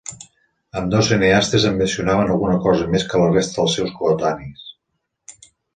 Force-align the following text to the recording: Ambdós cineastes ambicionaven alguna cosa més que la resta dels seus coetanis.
Ambdós 0.79 1.09
cineastes 1.11 1.67
ambicionaven 1.73 2.33
alguna 2.37 2.59
cosa 2.65 2.91
més 2.95 3.07
que 3.13 3.23
la 3.25 3.31
resta 3.37 3.61
dels 3.61 3.79
seus 3.81 3.95
coetanis. 4.01 4.69